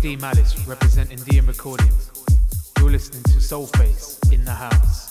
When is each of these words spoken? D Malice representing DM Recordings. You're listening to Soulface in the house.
D 0.00 0.16
Malice 0.16 0.66
representing 0.66 1.18
DM 1.18 1.46
Recordings. 1.46 2.10
You're 2.78 2.90
listening 2.90 3.22
to 3.24 3.32
Soulface 3.32 4.32
in 4.32 4.46
the 4.46 4.50
house. 4.50 5.09